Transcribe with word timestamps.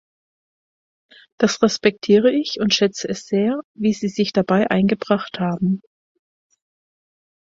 Das 1.37 1.61
respektiere 1.61 2.31
ich 2.31 2.59
und 2.59 2.73
schätze 2.73 3.07
es 3.07 3.27
sehr, 3.27 3.61
wie 3.75 3.93
Sie 3.93 4.07
sich 4.07 4.33
dabei 4.33 4.71
eingebracht 4.71 5.39
haben. 5.39 5.83